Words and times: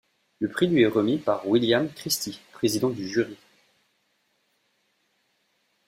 Le 0.39 0.49
prix 0.49 0.65
lui 0.65 0.81
est 0.81 0.87
remis 0.87 1.19
par 1.19 1.47
William 1.47 1.87
Christie, 1.91 2.41
président 2.53 2.89
du 2.89 3.07
jury. 3.07 3.37